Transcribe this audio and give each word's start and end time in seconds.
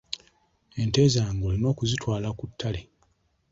Ente 0.81 1.01
zange 1.13 1.43
olina 1.47 1.67
okuzitwala 1.73 2.29
ku 2.37 2.45
ttale. 2.51 2.81